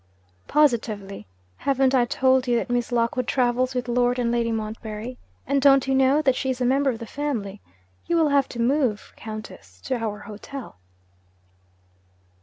[0.47, 1.27] 'Positively!
[1.57, 5.19] Haven't I told you that Miss Lockwood travels with Lord and Lady Montbarry?
[5.45, 7.61] and don't you know that she is a member of the family?
[8.07, 10.77] You will have to move, Countess, to our hotel.'